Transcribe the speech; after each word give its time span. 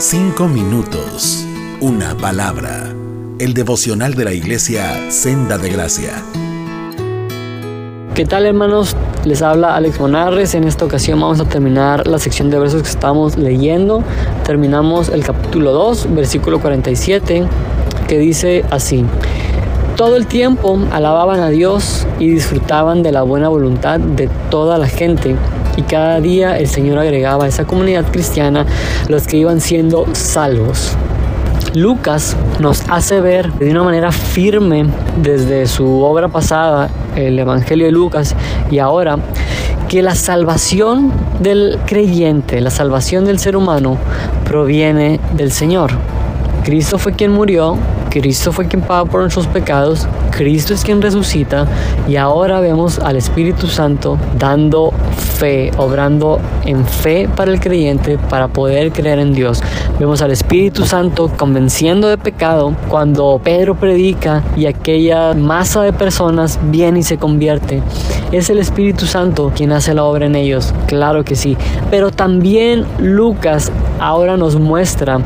Cinco 0.00 0.48
minutos. 0.48 1.44
Una 1.82 2.16
palabra. 2.16 2.90
El 3.38 3.52
devocional 3.52 4.14
de 4.14 4.24
la 4.24 4.32
iglesia 4.32 5.10
Senda 5.10 5.58
de 5.58 5.68
Gracia. 5.68 6.24
¿Qué 8.14 8.24
tal 8.24 8.46
hermanos? 8.46 8.96
Les 9.26 9.42
habla 9.42 9.76
Alex 9.76 10.00
Monarres. 10.00 10.54
En 10.54 10.64
esta 10.64 10.86
ocasión 10.86 11.20
vamos 11.20 11.38
a 11.38 11.44
terminar 11.44 12.06
la 12.06 12.18
sección 12.18 12.48
de 12.48 12.58
versos 12.58 12.82
que 12.82 12.88
estamos 12.88 13.36
leyendo. 13.36 14.02
Terminamos 14.46 15.10
el 15.10 15.22
capítulo 15.22 15.72
2, 15.72 16.14
versículo 16.14 16.62
47, 16.62 17.46
que 18.08 18.18
dice 18.18 18.64
así. 18.70 19.04
Todo 20.00 20.16
el 20.16 20.26
tiempo 20.26 20.78
alababan 20.92 21.40
a 21.40 21.50
Dios 21.50 22.06
y 22.18 22.30
disfrutaban 22.30 23.02
de 23.02 23.12
la 23.12 23.20
buena 23.20 23.50
voluntad 23.50 24.00
de 24.00 24.30
toda 24.48 24.78
la 24.78 24.88
gente 24.88 25.36
y 25.76 25.82
cada 25.82 26.22
día 26.22 26.56
el 26.56 26.68
Señor 26.68 26.98
agregaba 26.98 27.44
a 27.44 27.48
esa 27.48 27.66
comunidad 27.66 28.06
cristiana 28.10 28.64
los 29.08 29.26
que 29.26 29.36
iban 29.36 29.60
siendo 29.60 30.06
salvos. 30.14 30.96
Lucas 31.74 32.34
nos 32.60 32.88
hace 32.88 33.20
ver 33.20 33.52
de 33.52 33.70
una 33.70 33.82
manera 33.82 34.10
firme 34.10 34.86
desde 35.20 35.66
su 35.66 36.00
obra 36.00 36.28
pasada, 36.28 36.88
el 37.14 37.38
Evangelio 37.38 37.84
de 37.84 37.92
Lucas, 37.92 38.34
y 38.70 38.78
ahora 38.78 39.18
que 39.90 40.00
la 40.00 40.14
salvación 40.14 41.12
del 41.40 41.78
creyente, 41.84 42.62
la 42.62 42.70
salvación 42.70 43.26
del 43.26 43.38
ser 43.38 43.54
humano, 43.54 43.98
proviene 44.46 45.20
del 45.34 45.52
Señor. 45.52 45.90
Cristo 46.64 46.96
fue 46.96 47.12
quien 47.12 47.32
murió, 47.32 47.76
Cristo 48.10 48.50
fue 48.50 48.66
quien 48.66 48.82
pagó 48.82 49.06
por 49.06 49.20
nuestros 49.20 49.46
pecados, 49.46 50.08
Cristo 50.32 50.74
es 50.74 50.82
quien 50.82 51.00
resucita 51.00 51.66
y 52.08 52.16
ahora 52.16 52.60
vemos 52.60 52.98
al 52.98 53.16
Espíritu 53.16 53.68
Santo 53.68 54.18
dando 54.36 54.92
fe, 55.16 55.70
obrando 55.78 56.40
en 56.66 56.84
fe 56.84 57.28
para 57.34 57.52
el 57.52 57.60
creyente 57.60 58.18
para 58.18 58.48
poder 58.48 58.90
creer 58.92 59.20
en 59.20 59.32
Dios. 59.32 59.62
Vemos 59.98 60.22
al 60.22 60.32
Espíritu 60.32 60.84
Santo 60.86 61.30
convenciendo 61.36 62.08
de 62.08 62.18
pecado 62.18 62.74
cuando 62.88 63.40
Pedro 63.42 63.76
predica 63.76 64.42
y 64.56 64.66
aquella 64.66 65.34
masa 65.34 65.82
de 65.82 65.92
personas 65.92 66.58
viene 66.64 67.00
y 67.00 67.02
se 67.02 67.16
convierte. 67.16 67.82
Es 68.32 68.50
el 68.50 68.58
Espíritu 68.58 69.06
Santo 69.06 69.52
quien 69.54 69.72
hace 69.72 69.94
la 69.94 70.04
obra 70.04 70.26
en 70.26 70.34
ellos, 70.36 70.74
claro 70.86 71.24
que 71.24 71.36
sí. 71.36 71.56
Pero 71.90 72.10
también 72.10 72.84
Lucas 72.98 73.70
ahora 74.00 74.36
nos 74.36 74.58
muestra 74.58 75.20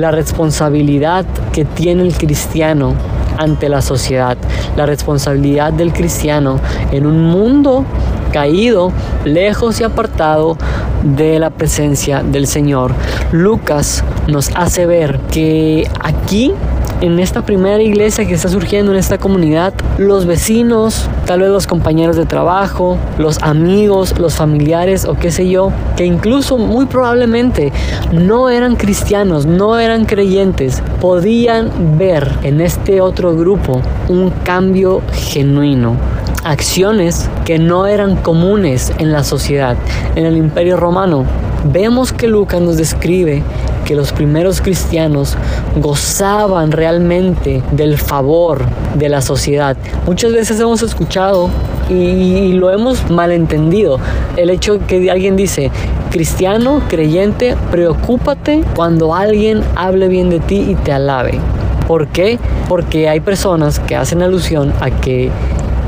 la 0.00 0.10
responsabilidad 0.10 1.26
que 1.52 1.64
tiene 1.64 2.02
el 2.02 2.14
cristiano 2.14 2.94
ante 3.36 3.68
la 3.68 3.82
sociedad, 3.82 4.36
la 4.76 4.86
responsabilidad 4.86 5.72
del 5.72 5.92
cristiano 5.92 6.58
en 6.90 7.06
un 7.06 7.24
mundo 7.24 7.84
caído, 8.32 8.92
lejos 9.24 9.80
y 9.80 9.84
apartado 9.84 10.56
de 11.02 11.38
la 11.38 11.50
presencia 11.50 12.22
del 12.22 12.46
Señor. 12.46 12.92
Lucas 13.32 14.04
nos 14.26 14.50
hace 14.54 14.86
ver 14.86 15.18
que 15.30 15.88
aquí 16.00 16.52
en 17.00 17.18
esta 17.18 17.42
primera 17.42 17.82
iglesia 17.82 18.26
que 18.26 18.34
está 18.34 18.48
surgiendo 18.48 18.92
en 18.92 18.98
esta 18.98 19.18
comunidad, 19.18 19.72
los 19.98 20.26
vecinos, 20.26 21.08
tal 21.26 21.40
vez 21.40 21.50
los 21.50 21.66
compañeros 21.66 22.16
de 22.16 22.26
trabajo, 22.26 22.98
los 23.18 23.42
amigos, 23.42 24.18
los 24.18 24.34
familiares 24.34 25.04
o 25.04 25.14
qué 25.14 25.30
sé 25.30 25.48
yo, 25.48 25.72
que 25.96 26.04
incluso 26.04 26.58
muy 26.58 26.86
probablemente 26.86 27.72
no 28.12 28.50
eran 28.50 28.76
cristianos, 28.76 29.46
no 29.46 29.78
eran 29.78 30.04
creyentes, 30.04 30.82
podían 31.00 31.98
ver 31.98 32.30
en 32.42 32.60
este 32.60 33.00
otro 33.00 33.34
grupo 33.34 33.80
un 34.08 34.30
cambio 34.30 35.02
genuino 35.12 35.96
acciones 36.44 37.28
que 37.44 37.58
no 37.58 37.86
eran 37.86 38.16
comunes 38.16 38.92
en 38.98 39.12
la 39.12 39.24
sociedad, 39.24 39.76
en 40.16 40.24
el 40.24 40.36
imperio 40.36 40.76
romano. 40.76 41.24
Vemos 41.64 42.12
que 42.12 42.28
Lucas 42.28 42.62
nos 42.62 42.76
describe 42.76 43.42
que 43.90 43.96
los 43.96 44.12
primeros 44.12 44.60
cristianos 44.60 45.36
gozaban 45.74 46.70
realmente 46.70 47.60
del 47.72 47.98
favor 47.98 48.64
de 48.94 49.08
la 49.08 49.20
sociedad. 49.20 49.76
Muchas 50.06 50.32
veces 50.32 50.60
hemos 50.60 50.80
escuchado 50.82 51.50
y, 51.88 52.52
lo 52.52 52.70
hemos 52.70 53.10
malentendido. 53.10 53.98
El 54.36 54.50
hecho 54.50 54.78
que 54.86 55.10
alguien 55.10 55.34
dice, 55.34 55.72
cristiano, 56.12 56.82
creyente, 56.88 57.56
preocúpate 57.72 58.62
cuando 58.76 59.12
alguien 59.12 59.60
hable 59.74 60.06
bien 60.06 60.30
de 60.30 60.38
ti 60.38 60.66
y 60.68 60.76
te 60.76 60.92
alabe. 60.92 61.40
¿Por 61.88 62.06
qué? 62.06 62.38
Porque 62.68 63.08
hay 63.08 63.18
personas 63.18 63.80
que 63.80 63.96
hacen 63.96 64.22
alusión 64.22 64.72
a 64.80 64.92
que 64.92 65.32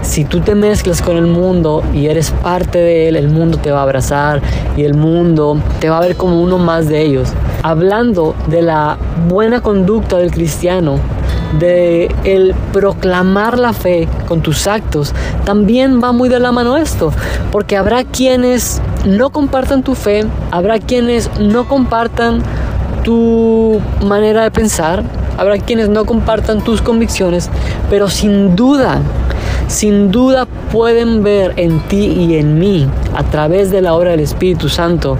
si 0.02 0.24
tú 0.24 0.40
te 0.40 0.56
mezclas 0.56 1.00
con 1.00 1.16
el 1.16 1.28
mundo 1.28 1.84
y 1.94 2.06
eres 2.06 2.32
parte 2.32 2.78
de 2.78 3.08
él, 3.08 3.14
el 3.14 3.28
mundo 3.28 3.58
te 3.58 3.70
va 3.70 3.78
a 3.78 3.82
abrazar 3.84 4.42
y 4.76 4.82
el 4.82 4.94
mundo 4.94 5.56
te 5.78 5.88
va 5.88 5.98
a 5.98 6.00
ver 6.00 6.16
como 6.16 6.42
uno 6.42 6.58
más 6.58 6.88
de 6.88 7.00
ellos. 7.00 7.28
Hablando 7.62 8.34
de 8.48 8.62
la 8.62 8.98
buena 9.28 9.60
conducta 9.60 10.16
del 10.16 10.30
cristiano, 10.30 10.98
de 11.58 12.14
el 12.24 12.54
proclamar 12.72 13.58
la 13.58 13.72
fe 13.72 14.08
con 14.26 14.40
tus 14.40 14.66
actos, 14.66 15.14
también 15.44 16.02
va 16.02 16.12
muy 16.12 16.28
de 16.28 16.40
la 16.40 16.50
mano 16.52 16.76
esto, 16.76 17.12
porque 17.50 17.76
habrá 17.76 18.04
quienes 18.04 18.80
no 19.06 19.30
compartan 19.30 19.82
tu 19.82 19.94
fe, 19.94 20.26
habrá 20.50 20.78
quienes 20.78 21.30
no 21.38 21.68
compartan 21.68 22.42
tu 23.04 23.80
manera 24.04 24.42
de 24.42 24.50
pensar, 24.50 25.04
habrá 25.38 25.58
quienes 25.58 25.88
no 25.88 26.04
compartan 26.04 26.62
tus 26.62 26.82
convicciones, 26.82 27.50
pero 27.90 28.08
sin 28.08 28.56
duda 28.56 29.02
sin 29.72 30.10
duda 30.10 30.46
pueden 30.70 31.22
ver 31.22 31.54
en 31.56 31.80
ti 31.88 32.04
y 32.06 32.36
en 32.36 32.58
mí, 32.58 32.86
a 33.16 33.22
través 33.24 33.70
de 33.70 33.80
la 33.80 33.94
obra 33.94 34.10
del 34.10 34.20
Espíritu 34.20 34.68
Santo, 34.68 35.16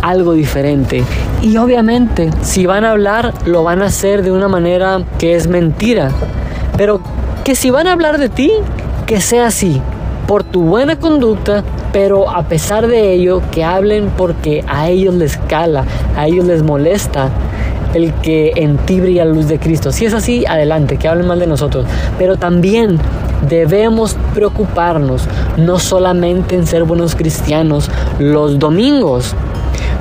algo 0.00 0.32
diferente. 0.32 1.04
Y 1.42 1.56
obviamente, 1.56 2.30
si 2.42 2.66
van 2.66 2.84
a 2.84 2.90
hablar, 2.90 3.32
lo 3.46 3.64
van 3.64 3.80
a 3.82 3.86
hacer 3.86 4.22
de 4.22 4.30
una 4.30 4.48
manera 4.48 5.02
que 5.18 5.34
es 5.34 5.46
mentira. 5.46 6.10
Pero 6.76 7.00
que 7.44 7.54
si 7.54 7.70
van 7.70 7.86
a 7.86 7.92
hablar 7.92 8.18
de 8.18 8.28
ti, 8.28 8.52
que 9.06 9.20
sea 9.20 9.46
así, 9.46 9.80
por 10.26 10.44
tu 10.44 10.62
buena 10.62 10.96
conducta, 10.96 11.64
pero 11.92 12.30
a 12.30 12.42
pesar 12.42 12.86
de 12.86 13.14
ello, 13.14 13.40
que 13.50 13.64
hablen 13.64 14.10
porque 14.16 14.64
a 14.68 14.88
ellos 14.88 15.14
les 15.14 15.38
cala, 15.38 15.84
a 16.14 16.26
ellos 16.26 16.44
les 16.44 16.62
molesta 16.62 17.30
el 17.94 18.12
que 18.14 18.52
en 18.56 18.76
ti 18.76 19.00
brilla 19.00 19.24
la 19.24 19.32
luz 19.32 19.48
de 19.48 19.58
Cristo. 19.58 19.92
Si 19.92 20.04
es 20.04 20.14
así, 20.14 20.44
adelante, 20.46 20.96
que 20.98 21.08
hablen 21.08 21.26
mal 21.26 21.38
de 21.38 21.46
nosotros. 21.46 21.86
Pero 22.18 22.36
también 22.36 22.98
debemos 23.48 24.16
preocuparnos 24.34 25.26
no 25.56 25.78
solamente 25.78 26.54
en 26.54 26.66
ser 26.66 26.84
buenos 26.84 27.14
cristianos 27.14 27.90
los 28.18 28.58
domingos, 28.58 29.34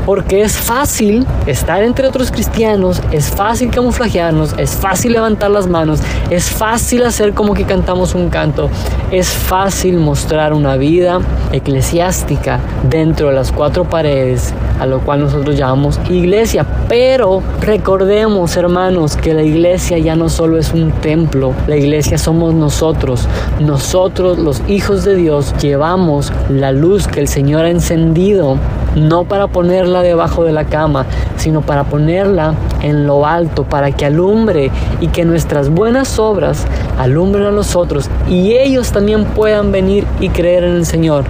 porque 0.10 0.42
es 0.42 0.58
fácil 0.58 1.24
estar 1.46 1.84
entre 1.84 2.08
otros 2.08 2.32
cristianos, 2.32 3.00
es 3.12 3.30
fácil 3.30 3.70
camuflajearnos, 3.70 4.56
es 4.58 4.72
fácil 4.72 5.12
levantar 5.12 5.52
las 5.52 5.68
manos, 5.68 6.00
es 6.32 6.50
fácil 6.50 7.04
hacer 7.04 7.36
como 7.36 7.54
que 7.54 7.64
cantamos 7.64 8.16
un 8.16 8.30
canto, 8.30 8.72
es 9.12 9.28
fácil 9.30 10.00
mostrar 10.00 10.52
una 10.54 10.78
vida 10.78 11.20
eclesiástica 11.52 12.60
dentro 12.90 13.28
de 13.28 13.36
las 13.36 13.52
cuatro 13.52 13.84
paredes, 13.84 14.52
a 14.80 14.88
lo 14.88 15.00
cual 15.02 15.20
nosotros 15.20 15.56
llamamos 15.56 16.00
iglesia. 16.10 16.66
Pero 16.88 17.44
recordemos, 17.62 18.58
hermanos, 18.58 19.16
que 19.16 19.36
la 19.36 19.44
iglesia 19.44 20.00
ya 20.00 20.16
no 20.16 20.28
solo 20.28 20.58
es 20.58 20.74
un 20.74 20.90
templo, 20.92 21.54
la 21.68 21.78
iglesia 21.78 22.18
somos 22.18 22.56
nosotros. 22.56 23.28
Nosotros, 23.60 24.40
los 24.40 24.64
hijos 24.68 25.06
de 25.06 25.16
Dios, 25.18 25.54
llevamos 25.62 26.34
la 26.50 26.72
luz 26.72 27.08
que 27.08 27.20
el 27.20 27.28
Señor 27.28 27.66
ha 27.66 27.70
encendido 27.70 28.58
no 29.00 29.24
para 29.24 29.48
ponerla 29.48 30.02
debajo 30.02 30.44
de 30.44 30.52
la 30.52 30.66
cama, 30.66 31.06
sino 31.38 31.62
para 31.62 31.86
ponerla 31.86 32.54
en 32.82 33.08
lo 33.08 33.26
alto, 33.26 33.64
para 33.64 33.92
que 33.92 34.06
alumbre 34.06 34.72
y 35.00 35.08
que 35.08 35.26
nuestras 35.26 35.70
buenas 35.70 36.20
obras 36.20 36.66
alumbren 36.98 37.46
a 37.46 37.52
los 37.52 37.76
otros 37.76 38.10
y 38.28 38.54
ellos 38.54 38.92
también 38.92 39.26
puedan 39.26 39.72
venir 39.72 40.06
y 40.20 40.30
creer 40.30 40.64
en 40.64 40.76
el 40.76 40.86
Señor. 40.86 41.26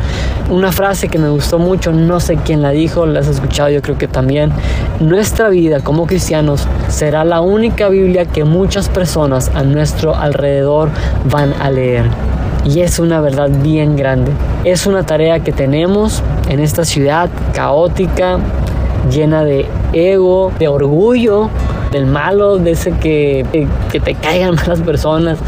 Una 0.50 0.72
frase 0.72 1.10
que 1.10 1.20
me 1.20 1.30
gustó 1.30 1.60
mucho, 1.60 1.92
no 1.92 2.20
sé 2.20 2.38
quién 2.38 2.64
la 2.64 2.72
dijo, 2.72 3.06
la 3.06 3.20
has 3.20 3.28
escuchado 3.28 3.70
yo 3.70 3.82
creo 3.82 3.98
que 3.98 4.08
también. 4.08 4.52
Nuestra 5.00 5.50
vida 5.50 5.80
como 5.82 6.08
cristianos 6.08 6.66
será 6.88 7.24
la 7.24 7.42
única 7.42 7.88
Biblia 7.90 8.26
que 8.26 8.44
muchas 8.46 8.90
personas 8.90 9.52
a 9.54 9.64
nuestro 9.64 10.16
alrededor 10.16 10.90
van 11.26 11.54
a 11.62 11.70
leer. 11.70 12.06
Y 12.66 12.82
es 12.82 13.00
una 13.00 13.22
verdad 13.22 13.50
bien 13.62 13.96
grande. 13.96 14.32
Es 14.66 14.86
una 14.86 15.04
tarea 15.04 15.40
que 15.40 15.54
tenemos 15.54 16.22
en 16.50 16.60
esta 16.60 16.84
ciudad 16.84 17.30
caótica, 17.54 18.40
llena 19.10 19.46
de 19.46 19.66
ego, 19.94 20.52
de 20.60 20.68
orgullo, 20.68 21.50
del 21.92 22.06
malo, 22.06 22.58
de 22.58 22.72
ese 22.72 22.92
que, 22.92 23.68
que 23.92 24.00
te 24.00 24.16
caigan 24.16 24.56
malas 24.56 24.82
personas. 24.82 25.40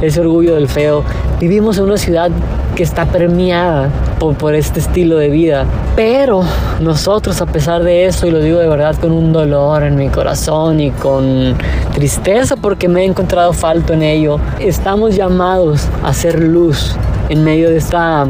ese 0.00 0.20
orgullo 0.20 0.54
del 0.54 0.68
feo. 0.68 1.04
Vivimos 1.40 1.78
en 1.78 1.84
una 1.84 1.96
ciudad 1.96 2.30
que 2.74 2.82
está 2.82 3.06
permeada 3.06 3.90
por, 4.18 4.34
por, 4.36 4.54
este 4.54 4.80
estilo 4.80 5.16
de 5.18 5.28
vida. 5.28 5.66
Pero 5.96 6.42
nosotros, 6.80 7.40
a 7.40 7.46
pesar 7.46 7.82
de 7.82 8.06
eso, 8.06 8.26
y 8.26 8.30
lo 8.30 8.40
digo 8.40 8.58
de 8.58 8.68
verdad 8.68 8.94
con 8.96 9.12
un 9.12 9.32
dolor 9.32 9.82
en 9.82 9.96
mi 9.96 10.08
corazón 10.08 10.80
y 10.80 10.90
con 10.90 11.54
tristeza 11.92 12.56
porque 12.56 12.88
me 12.88 13.02
he 13.02 13.04
encontrado 13.04 13.52
falto 13.52 13.92
en 13.92 14.02
ello, 14.02 14.38
estamos 14.58 15.16
llamados 15.16 15.86
a 16.02 16.14
ser 16.14 16.40
luz 16.40 16.94
en 17.28 17.44
medio 17.44 17.70
de 17.70 17.76
esta 17.76 18.26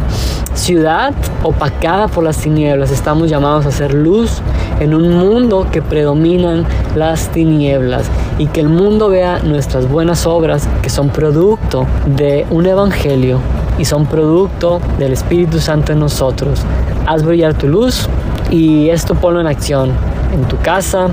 ciudad 0.55 1.15
opacada 1.43 2.09
por 2.09 2.25
las 2.25 2.39
tinieblas. 2.39 2.91
Estamos 2.91 3.31
llamados 3.31 3.67
a 3.67 3.71
ser 3.71 3.95
luz 3.95 4.41
en 4.81 4.95
un 4.95 5.19
mundo 5.19 5.67
que 5.71 5.83
predominan 5.83 6.67
las 6.95 7.29
tinieblas 7.29 8.05
y 8.39 8.47
que 8.47 8.61
el 8.61 8.69
mundo 8.69 9.09
vea 9.09 9.41
nuestras 9.41 9.89
buenas 9.89 10.27
obras 10.27 10.69
que 10.83 10.91
son 10.91 11.11
producto 11.11 11.87
de 12.07 12.47
un 12.51 12.67
evangelio 12.67 13.39
y 13.79 13.85
son 13.85 14.07
producto 14.07 14.81
del 14.99 15.13
Espíritu 15.13 15.59
Santo 15.59 15.93
en 15.93 16.01
nosotros. 16.01 16.61
Haz 17.07 17.23
brillar 17.23 17.55
tu 17.55 17.69
luz 17.69 18.09
y 18.51 18.91
esto 18.91 19.15
ponlo 19.15 19.41
en 19.41 19.47
acción 19.47 19.93
en 20.33 20.43
tu 20.45 20.57
casa, 20.59 21.09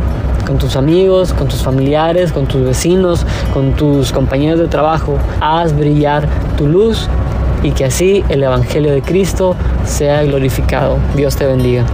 con 0.45 0.57
tus 0.57 0.75
amigos, 0.75 1.33
con 1.33 1.47
tus 1.47 1.61
familiares, 1.61 2.31
con 2.31 2.45
tus 2.45 2.63
vecinos, 2.63 3.25
con 3.53 3.73
tus 3.73 4.11
compañeros 4.11 4.59
de 4.59 4.67
trabajo. 4.67 5.17
Haz 5.41 5.75
brillar 5.75 6.27
tu 6.57 6.67
luz 6.67 7.07
y 7.63 7.71
que 7.71 7.85
así 7.85 8.23
el 8.29 8.43
Evangelio 8.43 8.91
de 8.91 9.01
Cristo 9.01 9.55
sea 9.85 10.23
glorificado. 10.23 10.97
Dios 11.15 11.35
te 11.35 11.45
bendiga. 11.45 11.85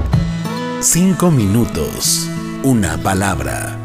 Cinco 0.82 1.32
minutos, 1.32 2.30
una 2.64 2.98
palabra 2.98 3.83